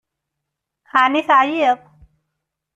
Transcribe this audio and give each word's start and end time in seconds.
Ɛni 1.01 1.21
teɛyiḍ? 1.27 1.79